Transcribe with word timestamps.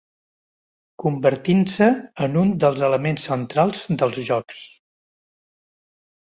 Convertint-se 1.03 1.89
en 2.27 2.39
un 2.45 2.53
dels 2.63 2.81
elements 2.87 3.27
centrals 3.29 3.85
dels 4.01 4.19
Jocs. 4.31 4.65